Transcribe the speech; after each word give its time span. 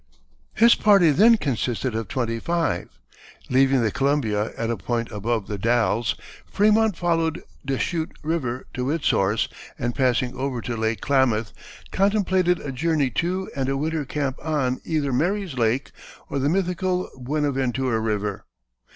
His 0.55 0.73
party 0.73 1.11
then 1.11 1.37
consisted 1.37 1.93
of 1.93 2.07
twenty 2.07 2.39
five. 2.39 2.89
Leaving 3.51 3.83
the 3.83 3.91
Columbia 3.91 4.49
at 4.57 4.71
a 4.71 4.75
point 4.75 5.11
above 5.11 5.45
The 5.45 5.59
Dalles, 5.59 6.15
Frémont 6.51 6.95
followed 6.95 7.43
Des 7.63 7.77
Chutes 7.77 8.17
River 8.23 8.65
to 8.73 8.89
its 8.89 9.07
source, 9.07 9.47
and 9.77 9.93
passing 9.93 10.33
over 10.35 10.59
to 10.59 10.75
Lake 10.75 11.01
Klamath, 11.01 11.53
contemplated 11.91 12.59
a 12.61 12.71
journey 12.71 13.11
to 13.11 13.47
and 13.55 13.69
a 13.69 13.77
winter 13.77 14.03
camp 14.03 14.43
on 14.43 14.81
either 14.83 15.13
Mary's 15.13 15.53
Lake 15.53 15.91
or 16.29 16.39
the 16.39 16.49
mythical 16.49 17.07
Buenaventura 17.15 17.99
River. 17.99 18.45